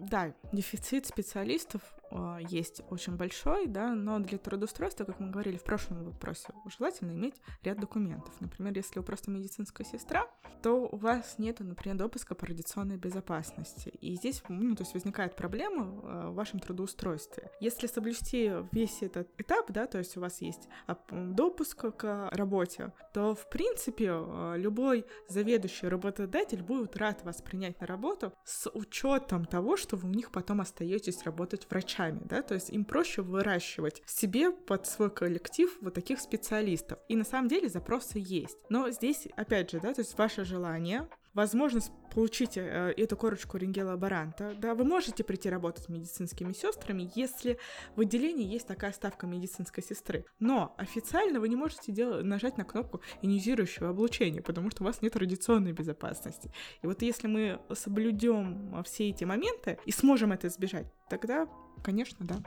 Да, 0.00 0.34
дефицит 0.52 1.06
специалистов 1.06 1.82
э, 2.12 2.38
есть 2.48 2.82
очень 2.90 3.16
большой, 3.16 3.66
да, 3.66 3.94
но 3.94 4.18
для 4.18 4.38
трудоустройства, 4.38 5.04
как 5.04 5.20
мы 5.20 5.30
говорили 5.30 5.56
в 5.56 5.64
прошлом 5.64 6.04
вопросе, 6.04 6.48
желательно 6.76 7.12
иметь 7.12 7.34
ряд 7.62 7.80
документов. 7.80 8.34
Например, 8.40 8.72
если 8.74 8.98
вы 8.98 9.04
просто 9.04 9.30
медицинская 9.30 9.86
сестра, 9.86 10.26
то 10.62 10.88
у 10.90 10.96
вас 10.96 11.36
нет, 11.38 11.60
например, 11.60 11.96
допуска 11.98 12.34
по 12.34 12.46
радиационной 12.46 12.96
безопасности. 12.96 13.88
И 14.00 14.14
здесь, 14.14 14.42
ну, 14.48 14.74
то 14.76 14.82
есть 14.82 14.94
возникает 14.94 15.36
проблема 15.36 15.84
э, 15.84 16.28
в 16.28 16.34
вашем 16.34 16.60
трудоустройстве. 16.60 17.50
Если 17.60 17.86
соблюсти 17.86 18.52
весь 18.72 19.02
этот 19.02 19.28
этап, 19.38 19.70
да, 19.72 19.86
то 19.86 19.98
есть 19.98 20.16
у 20.16 20.20
вас 20.20 20.40
есть 20.40 20.68
допуск 21.10 21.96
к 21.96 22.28
работе, 22.30 22.92
то, 23.12 23.34
в 23.34 23.48
принципе, 23.48 24.14
любой 24.56 25.04
заведующий 25.28 25.88
работодатель 25.88 26.62
будет 26.62 26.96
рад 26.96 27.24
вас 27.24 27.42
принять 27.42 27.80
на 27.80 27.86
работу 27.86 28.32
с 28.44 28.70
учетом 28.70 29.44
того, 29.44 29.76
что 29.76 29.96
вы 29.96 30.08
у 30.08 30.12
них 30.12 30.30
потом 30.30 30.60
остаетесь 30.60 31.22
работать 31.24 31.66
врачами, 32.02 32.20
да, 32.24 32.42
то 32.42 32.54
есть 32.54 32.70
им 32.70 32.84
проще 32.84 33.22
выращивать 33.22 34.02
себе 34.06 34.50
под 34.50 34.86
свой 34.86 35.10
коллектив 35.10 35.70
вот 35.80 35.94
таких 35.94 36.20
специалистов. 36.20 36.98
И 37.08 37.16
на 37.16 37.24
самом 37.24 37.48
деле 37.48 37.68
запросы 37.68 38.14
есть. 38.18 38.58
Но 38.68 38.90
здесь, 38.90 39.28
опять 39.36 39.70
же, 39.70 39.80
да, 39.80 39.94
то 39.94 40.00
есть 40.00 40.16
ваше 40.18 40.44
желание, 40.44 41.08
возможность 41.34 41.92
получить 42.14 42.56
э, 42.56 42.92
эту 42.96 43.16
корочку 43.16 43.56
рентген-лаборанта, 43.56 44.54
да, 44.58 44.74
вы 44.74 44.84
можете 44.84 45.24
прийти 45.24 45.48
работать 45.48 45.88
медицинскими 45.88 46.52
сестрами, 46.52 47.10
если 47.14 47.58
в 47.96 48.00
отделении 48.00 48.46
есть 48.46 48.66
такая 48.66 48.92
ставка 48.92 49.26
медицинской 49.26 49.82
сестры. 49.82 50.24
Но 50.38 50.74
официально 50.78 51.40
вы 51.40 51.48
не 51.48 51.56
можете 51.56 51.92
делать, 51.92 52.24
нажать 52.24 52.58
на 52.58 52.64
кнопку 52.64 53.00
ионизирующего 53.22 53.90
облучения, 53.90 54.42
потому 54.42 54.70
что 54.70 54.82
у 54.82 54.86
вас 54.86 55.02
нет 55.02 55.16
радиационной 55.16 55.72
безопасности. 55.72 56.52
И 56.82 56.86
вот 56.86 57.02
если 57.02 57.28
мы 57.28 57.60
соблюдем 57.74 58.82
все 58.84 59.08
эти 59.08 59.24
моменты 59.24 59.78
и 59.86 59.92
сможем 59.92 60.32
это 60.32 60.48
избежать, 60.48 60.86
тогда, 61.08 61.48
конечно, 61.82 62.26
да. 62.26 62.42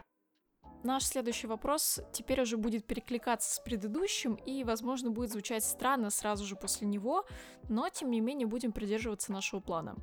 Наш 0.86 1.04
следующий 1.06 1.48
вопрос 1.48 2.00
теперь 2.12 2.40
уже 2.44 2.58
будет 2.58 2.86
перекликаться 2.86 3.56
с 3.56 3.60
предыдущим 3.60 4.36
и, 4.36 4.64
возможно, 4.64 5.10
будет 5.10 5.32
звучать 5.32 5.64
странно 5.64 6.12
сразу 6.12 6.46
же 6.46 6.56
после 6.56 6.86
него, 6.88 7.26
но, 7.68 7.90
тем 7.90 8.12
не 8.12 8.22
менее, 8.22 8.46
будем 8.46 8.72
придерживаться 8.72 9.32
нашего 9.32 9.62
плана. 9.62 9.96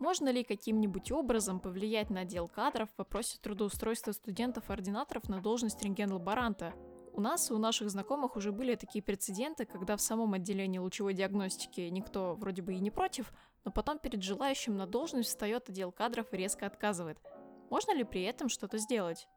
Можно 0.00 0.30
ли 0.30 0.42
каким-нибудь 0.42 1.12
образом 1.12 1.60
повлиять 1.60 2.08
на 2.08 2.20
отдел 2.20 2.48
кадров 2.48 2.88
в 2.88 2.98
вопросе 3.00 3.38
трудоустройства 3.42 4.12
студентов-ординаторов 4.12 5.28
на 5.28 5.42
должность 5.42 5.82
рентген-лаборанта? 5.82 6.72
У 7.12 7.20
нас 7.20 7.50
и 7.50 7.52
у 7.52 7.58
наших 7.58 7.90
знакомых 7.90 8.36
уже 8.36 8.50
были 8.50 8.76
такие 8.76 9.02
прецеденты, 9.02 9.66
когда 9.66 9.94
в 9.94 10.00
самом 10.00 10.32
отделении 10.32 10.78
лучевой 10.78 11.12
диагностики 11.12 11.82
никто 11.82 12.34
вроде 12.34 12.62
бы 12.62 12.72
и 12.72 12.80
не 12.80 12.90
против, 12.90 13.30
но 13.66 13.70
потом 13.70 13.98
перед 13.98 14.22
желающим 14.22 14.74
на 14.74 14.86
должность 14.86 15.28
встает 15.28 15.68
отдел 15.68 15.92
кадров 15.92 16.32
и 16.32 16.38
резко 16.38 16.64
отказывает. 16.64 17.18
Можно 17.68 17.94
ли 17.94 18.04
при 18.04 18.22
этом 18.22 18.48
что-то 18.48 18.78
сделать? 18.78 19.28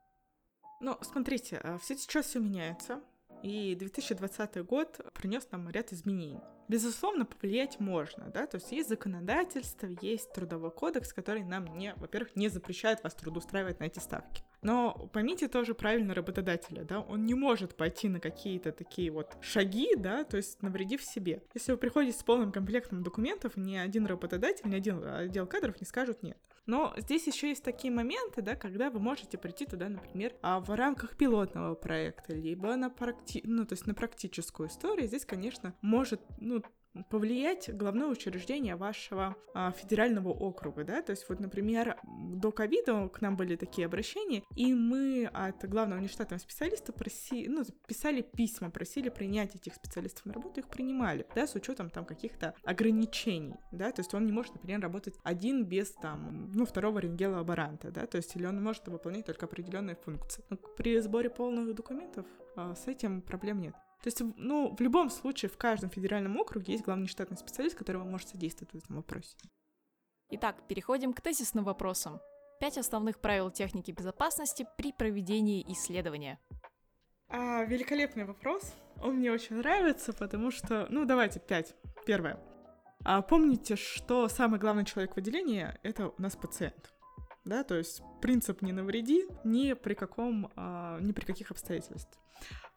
Ну, 0.79 0.98
смотрите, 1.01 1.60
а, 1.63 1.77
все 1.79 1.98
сейчас 1.98 2.27
все 2.27 2.39
меняется, 2.39 3.01
и 3.41 3.75
2020 3.75 4.63
год 4.65 5.00
принес 5.13 5.48
нам 5.51 5.69
ряд 5.69 5.91
изменений. 5.91 6.39
Безусловно, 6.67 7.25
повлиять 7.25 7.79
можно, 7.79 8.29
да, 8.29 8.46
то 8.46 8.55
есть 8.55 8.72
есть 8.74 8.89
законодательство, 8.89 9.88
есть 10.01 10.34
трудовой 10.34 10.69
кодекс, 10.69 11.13
который 11.13 11.43
нам 11.43 11.65
не, 11.77 11.93
во-первых, 11.96 12.36
не 12.36 12.50
запрещает 12.50 13.03
вас 13.03 13.13
трудоустраивать 13.15 13.79
на 13.79 13.86
эти 13.86 14.00
ставки. 14.00 14.43
Но 14.62 15.10
поймите 15.13 15.48
тоже 15.48 15.74
правильно 15.74 16.13
работодателя, 16.13 16.84
да, 16.84 17.00
он 17.00 17.25
не 17.25 17.36
может 17.36 17.75
пойти 17.75 18.10
на 18.10 18.19
какие-то 18.19 18.72
такие 18.74 19.12
вот 19.12 19.38
шаги, 19.41 19.96
да, 19.96 20.25
то 20.25 20.36
есть 20.36 20.62
навредив 20.62 21.01
себе. 21.03 21.41
Если 21.53 21.72
вы 21.72 21.77
приходите 21.77 22.19
с 22.19 22.24
полным 22.24 22.51
комплектом 22.51 23.01
документов, 23.01 23.55
ни 23.55 23.75
один 23.77 24.05
работодатель, 24.05 24.69
ни 24.69 24.75
один 24.75 25.03
отдел 25.03 25.48
кадров 25.48 25.79
не 25.79 25.88
скажут 25.88 26.22
нет. 26.22 26.38
Но 26.67 26.93
здесь 26.97 27.25
еще 27.27 27.50
есть 27.50 27.63
такие 27.63 27.91
моменты, 27.91 28.41
да, 28.41 28.55
когда 28.55 28.89
вы 28.89 29.00
можете 29.00 29.38
прийти 29.38 29.65
туда, 29.65 29.88
например, 29.88 30.36
а 30.41 30.59
в 30.59 30.69
рамках 30.75 31.15
пилотного 31.15 31.75
проекта, 31.75 32.36
либо 32.36 32.75
на 32.75 32.89
практи... 32.89 33.41
ну, 33.45 33.65
то 33.65 33.74
есть 33.74 33.88
на 33.88 33.93
практическую 33.93 34.67
историю. 34.67 35.07
Здесь, 35.07 35.25
конечно, 35.25 35.74
может, 35.81 36.21
ну, 36.39 36.62
повлиять 37.10 37.75
главное 37.75 38.08
учреждение 38.08 38.75
вашего 38.75 39.36
а, 39.54 39.72
федерального 39.72 40.30
округа, 40.30 40.84
да, 40.84 41.01
то 41.01 41.12
есть 41.12 41.27
вот, 41.30 41.39
например, 41.39 41.98
до 42.04 42.51
ковида 42.51 43.10
к 43.10 43.22
нам 43.22 43.36
были 43.36 43.56
такие 43.56 43.86
обращения, 43.86 44.44
и 44.56 44.74
мы 44.74 45.30
от 45.34 45.68
главного 45.68 46.00
внештатного 46.00 46.39
специалиста 46.39 46.94
проси, 46.94 47.48
ну, 47.48 47.63
писали 47.88 48.22
письма, 48.22 48.70
просили 48.70 49.10
принять 49.10 49.56
этих 49.56 49.75
специалистов 49.75 50.25
на 50.25 50.34
работу, 50.34 50.60
их 50.60 50.68
принимали, 50.68 51.25
да, 51.36 51.48
с 51.48 51.56
учетом 51.56 51.89
там 51.89 52.06
каких-то 52.06 52.54
ограничений, 52.63 53.56
да, 53.72 53.92
то 53.92 54.01
есть 54.01 54.13
он 54.13 54.25
не 54.25 54.32
может, 54.32 54.54
например, 54.54 54.82
работать 54.82 55.16
один 55.24 55.66
без 55.66 55.92
там, 55.92 56.51
ну, 56.54 56.66
второго 56.66 57.00
рентген-лаборанта, 57.00 57.92
да, 57.92 58.06
то 58.06 58.18
есть 58.18 58.36
или 58.36 58.46
он 58.46 58.62
может 58.62 58.88
выполнять 58.88 59.25
только 59.25 59.46
определенные 59.46 59.96
функции. 59.96 60.44
Но 60.50 60.58
при 60.58 61.00
сборе 61.00 61.30
полных 61.30 61.74
документов 61.74 62.25
а, 62.56 62.75
с 62.75 62.88
этим 62.88 63.22
проблем 63.22 63.62
нет. 63.62 63.75
То 64.04 64.08
есть, 64.08 64.22
ну, 64.38 64.75
в 64.75 64.82
любом 64.82 65.10
случае, 65.10 65.50
в 65.50 65.58
каждом 65.58 65.89
федеральном 65.89 66.38
округе 66.38 66.74
есть 66.74 66.86
главный 66.86 67.08
штатный 67.08 67.38
специалист, 67.38 67.75
который 67.75 67.98
вам 67.98 68.12
может 68.12 68.30
содействовать 68.30 68.74
в 68.74 68.77
этом 68.77 68.98
вопросе. 68.98 69.36
Итак, 70.30 70.56
переходим 70.68 71.13
к 71.13 71.22
тезисным 71.22 71.63
вопросам. 71.63 72.20
Пять 72.60 72.77
основных 72.77 73.20
правил 73.20 73.50
техники 73.51 73.92
безопасности 73.92 74.68
при 74.77 74.92
проведении 74.92 75.66
исследования. 75.72 76.39
А, 77.30 77.63
великолепный 77.66 78.25
вопрос. 78.25 78.74
Он 79.01 79.18
мне 79.18 79.32
очень 79.32 79.58
нравится, 79.58 80.13
потому 80.13 80.51
что... 80.51 80.88
Ну, 80.89 81.06
давайте, 81.06 81.39
пять. 81.39 81.75
Первое. 82.06 82.39
А 83.04 83.22
помните, 83.22 83.75
что 83.75 84.27
самый 84.27 84.60
главный 84.60 84.86
человек 84.86 85.13
в 85.13 85.18
отделении— 85.18 85.68
это 85.84 86.10
у 86.10 86.22
нас 86.22 86.36
пациент. 86.36 86.94
Да, 87.46 87.63
то 87.63 87.75
есть 87.75 88.01
принцип 88.22 88.62
«не 88.62 88.74
навреди» 88.74 89.25
ни 89.44 89.74
при 89.74 89.94
каком, 89.94 90.51
а, 90.56 91.00
ни 91.00 91.13
при 91.13 91.25
каких 91.25 91.51
обстоятельствах. 91.51 92.20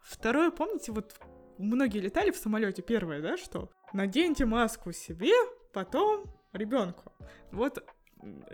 Второе, 0.01 0.51
помните, 0.51 0.91
вот 0.91 1.15
многие 1.57 1.99
летали 1.99 2.31
в 2.31 2.37
самолете, 2.37 2.81
первое, 2.81 3.21
да, 3.21 3.37
что? 3.37 3.69
Наденьте 3.93 4.45
маску 4.45 4.91
себе, 4.91 5.33
потом 5.73 6.25
ребенку. 6.53 7.13
Вот 7.51 7.83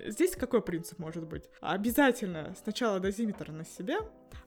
здесь 0.06 0.36
какой 0.36 0.62
принцип 0.62 1.00
может 1.00 1.26
быть? 1.28 1.50
Обязательно 1.62 2.56
сначала 2.62 3.00
дозиметр 3.00 3.52
на 3.52 3.66
себя, 3.66 4.00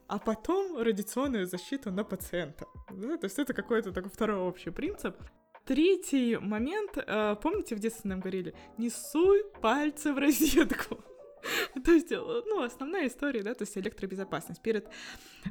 а 0.07 0.19
потом 0.19 0.77
радиационную 0.77 1.45
защиту 1.45 1.91
на 1.91 2.03
пациента. 2.03 2.65
Да? 2.91 3.17
То 3.17 3.25
есть 3.25 3.39
это 3.39 3.53
какой-то 3.53 3.91
такой 3.91 4.09
второй 4.09 4.37
общий 4.37 4.69
принцип. 4.69 5.15
Третий 5.65 6.37
момент, 6.37 6.97
э, 6.97 7.35
помните, 7.41 7.75
в 7.75 7.79
детстве 7.79 8.09
нам 8.09 8.19
говорили, 8.19 8.55
не 8.77 8.89
суй 8.89 9.43
пальцы 9.61 10.11
в 10.11 10.17
розетку. 10.17 11.03
То 11.85 11.91
есть, 11.91 12.11
ну, 12.11 12.63
основная 12.63 13.07
история, 13.07 13.43
да, 13.43 13.53
то 13.53 13.63
есть 13.63 13.77
электробезопасность. 13.77 14.61
Перед 14.61 14.87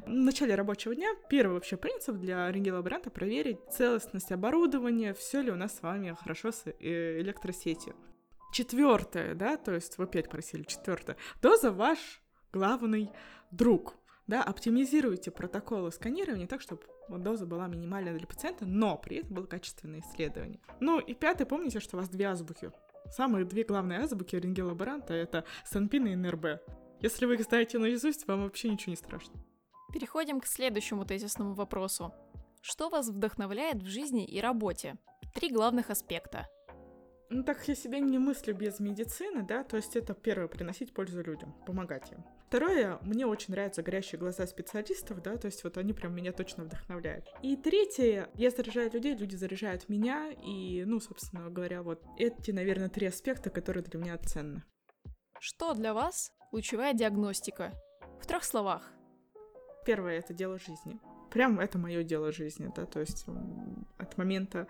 начале 0.05 0.55
рабочего 0.55 0.95
дня 0.95 1.09
первый 1.29 1.53
вообще 1.53 1.77
принцип 1.77 2.15
для 2.15 2.51
рентгенолаборанта 2.51 3.09
проверить 3.09 3.59
целостность 3.71 4.31
оборудования, 4.31 5.13
все 5.13 5.41
ли 5.41 5.51
у 5.51 5.55
нас 5.55 5.77
с 5.77 5.81
вами 5.81 6.15
хорошо 6.19 6.51
с 6.51 6.63
э, 6.65 7.19
электросетью. 7.21 7.95
Четвертое, 8.53 9.33
да, 9.33 9.57
то 9.57 9.73
есть 9.73 9.97
вы 9.97 10.05
опять 10.05 10.29
просили 10.29 10.63
четвертое. 10.63 11.17
Доза 11.41 11.71
ваш 11.71 12.21
главный 12.51 13.09
друг. 13.51 13.95
Да, 14.27 14.43
оптимизируйте 14.43 15.31
протоколы 15.31 15.91
сканирования 15.91 16.47
так, 16.47 16.61
чтобы 16.61 16.83
доза 17.09 17.45
была 17.45 17.67
минимальная 17.67 18.17
для 18.17 18.27
пациента, 18.27 18.65
но 18.65 18.97
при 18.97 19.17
этом 19.17 19.33
было 19.33 19.45
качественное 19.45 20.01
исследование. 20.01 20.59
Ну 20.79 20.99
и 20.99 21.13
пятое, 21.13 21.45
помните, 21.45 21.79
что 21.79 21.97
у 21.97 21.99
вас 21.99 22.09
две 22.09 22.25
азбуки. 22.25 22.71
Самые 23.11 23.45
две 23.45 23.63
главные 23.63 23.99
азбуки 23.99 24.35
рентгенолаборанта— 24.35 25.13
это 25.15 25.45
Санпин 25.65 26.07
и 26.07 26.15
НРБ. 26.15 26.61
Если 27.01 27.25
вы 27.25 27.35
их 27.35 27.43
знаете 27.43 27.77
наизусть, 27.77 28.27
вам 28.27 28.43
вообще 28.43 28.69
ничего 28.69 28.91
не 28.91 28.97
страшно. 28.97 29.33
Переходим 29.93 30.39
к 30.39 30.47
следующему 30.47 31.05
тезисному 31.05 31.53
вопросу. 31.53 32.13
Что 32.61 32.89
вас 32.89 33.09
вдохновляет 33.09 33.83
в 33.83 33.87
жизни 33.87 34.25
и 34.25 34.39
работе? 34.39 34.95
Три 35.33 35.49
главных 35.49 35.89
аспекта— 35.89 36.47
ну, 37.33 37.43
так 37.43 37.65
я 37.69 37.75
себя 37.75 37.99
не 37.99 38.19
мыслю 38.19 38.53
без 38.53 38.81
медицины, 38.81 39.41
да, 39.41 39.63
то 39.63 39.77
есть 39.77 39.95
это 39.95 40.13
первое, 40.13 40.49
приносить 40.49 40.93
пользу 40.93 41.23
людям, 41.23 41.53
помогать 41.65 42.11
им. 42.11 42.25
Второе, 42.51 42.99
мне 43.03 43.25
очень 43.25 43.53
нравятся 43.53 43.81
горящие 43.81 44.19
глаза 44.19 44.45
специалистов, 44.45 45.21
да, 45.21 45.37
то 45.37 45.45
есть 45.45 45.63
вот 45.63 45.77
они 45.77 45.93
прям 45.93 46.13
меня 46.13 46.33
точно 46.33 46.65
вдохновляют. 46.65 47.25
И 47.41 47.55
третье, 47.55 48.29
я 48.33 48.49
заряжаю 48.49 48.91
людей, 48.91 49.15
люди 49.15 49.37
заряжают 49.37 49.87
меня, 49.87 50.31
и, 50.31 50.83
ну, 50.83 50.99
собственно 50.99 51.49
говоря, 51.49 51.81
вот 51.81 52.03
эти, 52.17 52.51
наверное, 52.51 52.89
три 52.89 53.07
аспекта, 53.07 53.49
которые 53.49 53.85
для 53.85 53.97
меня 53.97 54.17
ценны. 54.17 54.65
Что 55.39 55.73
для 55.73 55.93
вас 55.93 56.33
лучевая 56.51 56.93
диагностика? 56.93 57.71
В 58.21 58.27
трех 58.27 58.43
словах. 58.43 58.91
Первое— 59.85 60.17
это 60.19 60.33
дело 60.33 60.59
жизни. 60.59 60.99
Прям 61.31 61.57
это 61.57 61.77
мое 61.77 62.03
дело 62.03 62.33
жизни, 62.33 62.69
да, 62.75 62.85
то 62.85 62.99
есть 62.99 63.27
от 63.97 64.17
момента 64.17 64.67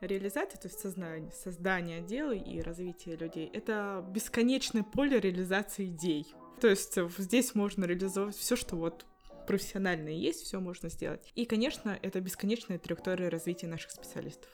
реализация, 0.00 0.60
то 0.60 0.66
есть 0.66 0.80
сознание, 0.80 1.30
создание 1.30 2.02
дела 2.02 2.32
и 2.32 2.60
развитие 2.60 3.14
людей, 3.14 3.48
это 3.54 4.04
бесконечное 4.10 4.82
поле 4.82 5.20
реализации 5.20 5.90
идей. 5.90 6.34
То 6.60 6.68
есть 6.68 6.96
э, 6.98 7.08
здесь 7.18 7.54
можно 7.54 7.84
реализовать 7.84 8.36
все, 8.36 8.56
что 8.56 8.76
вот 8.76 9.06
профессионально 9.46 10.08
есть, 10.08 10.42
все 10.42 10.60
можно 10.60 10.88
сделать. 10.88 11.30
И, 11.34 11.44
конечно, 11.44 11.98
это 12.02 12.20
бесконечная 12.20 12.78
траектория 12.78 13.28
развития 13.28 13.66
наших 13.66 13.90
специалистов. 13.90 14.50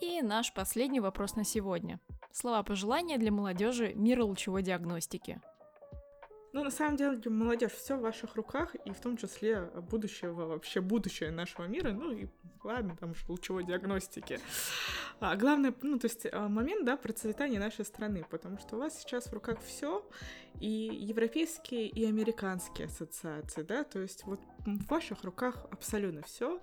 И 0.00 0.22
наш 0.22 0.54
последний 0.54 1.00
вопрос 1.00 1.34
на 1.34 1.44
сегодня. 1.44 2.00
Слова 2.32 2.62
пожелания 2.62 3.18
для 3.18 3.32
молодежи 3.32 3.92
мира 3.94 4.22
лучевой 4.22 4.62
диагностики. 4.62 5.40
Ну, 6.58 6.64
на 6.64 6.72
самом 6.72 6.96
деле, 6.96 7.20
молодежь, 7.30 7.70
все 7.70 7.96
в 7.96 8.00
ваших 8.00 8.34
руках, 8.34 8.74
и 8.84 8.90
в 8.90 9.00
том 9.00 9.16
числе 9.16 9.70
будущего, 9.92 10.46
вообще 10.46 10.80
будущее 10.80 11.30
нашего 11.30 11.66
мира, 11.66 11.92
ну 11.92 12.10
и 12.10 12.26
ладно, 12.64 12.96
там 12.98 13.12
уж 13.12 13.28
лучевой 13.28 13.62
диагностики. 13.62 14.40
А 15.20 15.36
главное, 15.36 15.72
ну, 15.82 16.00
то 16.00 16.06
есть 16.08 16.26
а, 16.32 16.48
момент, 16.48 16.84
да, 16.84 16.96
процветания 16.96 17.60
нашей 17.60 17.84
страны, 17.84 18.24
потому 18.28 18.58
что 18.58 18.74
у 18.74 18.80
вас 18.80 18.98
сейчас 18.98 19.28
в 19.28 19.32
руках 19.32 19.60
все, 19.64 20.04
и 20.58 20.68
европейские, 20.68 21.86
и 21.86 22.04
американские 22.04 22.88
ассоциации, 22.88 23.62
да, 23.62 23.84
то 23.84 24.00
есть 24.00 24.24
вот 24.24 24.40
в 24.66 24.88
ваших 24.88 25.22
руках 25.22 25.64
абсолютно 25.70 26.22
все. 26.22 26.60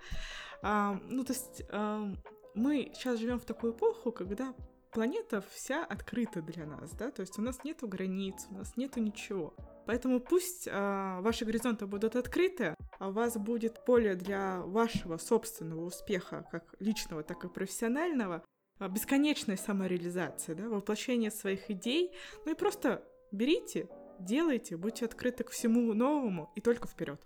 А, 0.62 1.00
ну, 1.08 1.24
то 1.24 1.32
есть 1.32 1.64
а, 1.70 2.12
мы 2.54 2.92
сейчас 2.94 3.18
живем 3.18 3.40
в 3.40 3.46
такую 3.46 3.72
эпоху, 3.72 4.12
когда 4.12 4.54
планета 4.92 5.42
вся 5.54 5.86
открыта 5.86 6.42
для 6.42 6.66
нас, 6.66 6.92
да, 6.92 7.12
то 7.12 7.22
есть 7.22 7.40
у 7.40 7.42
нас 7.42 7.64
нету 7.64 7.88
границ, 7.88 8.48
у 8.52 8.56
нас 8.56 8.76
нету 8.76 9.00
ничего. 9.00 9.54
Поэтому 9.86 10.20
пусть 10.20 10.68
а, 10.72 11.22
ваши 11.22 11.46
горизонты 11.46 11.86
будут 11.86 12.16
открыты, 12.16 12.76
а 13.00 13.10
у 13.10 13.12
вас 13.12 13.38
будет 13.38 13.86
поле 13.86 14.16
для 14.16 14.62
вашего 14.62 15.18
собственного 15.18 15.86
успеха, 15.86 16.48
как 16.52 16.74
личного, 16.80 17.24
так 17.24 17.46
и 17.46 17.50
профессионального, 17.50 18.44
а, 18.80 18.90
бесконечная 18.90 19.58
самореализация, 19.58 20.56
да, 20.56 20.70
воплощение 20.70 21.30
своих 21.30 21.70
идей. 21.70 22.16
Ну 22.46 22.54
и 22.54 22.56
просто 22.56 23.04
берите, 23.32 23.88
делайте, 24.20 24.76
будьте 24.76 25.06
открыты 25.06 25.44
к 25.44 25.52
всему 25.52 25.94
новому 25.94 26.52
и 26.56 26.62
только 26.62 26.88
вперед. 26.88 27.22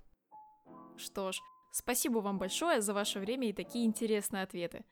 Что 0.97 1.31
ж, 1.31 1.39
спасибо 1.71 2.19
вам 2.19 2.39
большое 2.39 2.81
за 2.81 2.93
ваше 2.93 3.19
время 3.19 3.49
и 3.49 3.53
такие 3.53 3.85
интересные 3.85 4.43
ответы. 4.43 4.83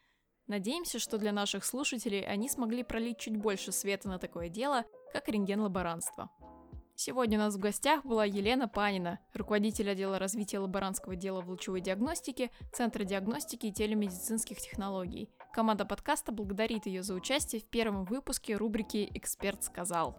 Надеемся, 0.48 1.00
что 1.00 1.18
для 1.18 1.34
наших 1.34 1.66
слушателей 1.66 2.26
они 2.26 2.48
смогли 2.48 2.84
пролить 2.84 3.20
чуть 3.20 3.36
больше 3.36 3.74
света 3.74 4.08
на 4.08 4.18
такое 4.18 4.48
дело, 4.48 4.86
как 5.12 5.28
рентген-лаборантство. 5.28 6.30
Сегодня 7.00 7.38
у 7.38 7.42
нас 7.42 7.54
в 7.54 7.60
гостях 7.60 8.04
была 8.04 8.26
Елена 8.26 8.68
Панина, 8.68 9.20
руководитель 9.36 9.92
отдела 9.92 10.18
развития 10.18 10.58
лаборантского 10.58 11.16
дела 11.16 11.42
в 11.42 11.50
лучевой 11.50 11.80
диагностике 11.80 12.50
Центра 12.74 13.04
диагностики 13.04 13.68
и 13.68 13.72
телемедицинских 13.72 14.58
технологий. 14.60 15.30
Команда 15.54 15.86
подкаста 15.86 16.32
благодарит 16.32 16.88
ее 16.88 17.04
за 17.04 17.14
участие 17.14 17.62
в 17.62 17.66
первом 17.66 18.04
выпуске 18.04 18.56
рубрики 18.56 19.12
«Эксперт 19.14 19.64
сказал». 19.64 20.18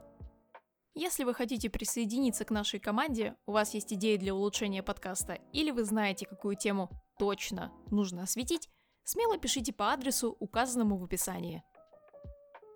Если 0.95 1.25
вы 1.25 1.35
хотите 1.35 1.69
присоединиться 1.69 2.45
к 2.45 2.53
нашей 2.53 2.79
команде, 2.79 3.35
у 3.45 3.51
вас 3.51 3.75
есть 3.75 3.93
идеи 3.93 4.17
для 4.17 4.33
улучшения 4.33 4.85
подкаста, 4.85 5.41
или 5.53 5.73
вы 5.73 5.83
знаете, 5.83 6.27
какую 6.27 6.55
тему 6.55 6.91
точно 7.19 7.73
нужно 7.91 8.23
осветить, 8.23 8.69
смело 9.03 9.37
пишите 9.37 9.73
по 9.73 9.93
адресу, 9.93 10.37
указанному 10.39 10.97
в 10.97 11.03
описании. 11.03 11.65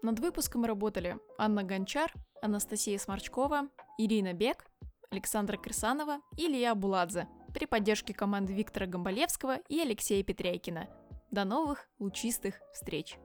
Над 0.02 0.18
выпуском 0.18 0.64
работали 0.64 1.16
Анна 1.38 1.62
Гончар, 1.62 2.12
Анастасия 2.42 2.98
Сморчкова, 2.98 3.68
Ирина 3.98 4.32
Бек, 4.32 4.66
Александра 5.10 5.56
Крысанова 5.56 6.18
и 6.36 6.46
Илья 6.48 6.74
Буладзе 6.74 7.28
при 7.54 7.66
поддержке 7.66 8.12
команды 8.12 8.52
Виктора 8.52 8.86
Гомболевского 8.86 9.58
и 9.68 9.78
Алексея 9.78 10.24
Петряйкина. 10.24 10.88
До 11.30 11.44
новых 11.44 11.86
лучистых 12.00 12.60
встреч! 12.72 13.16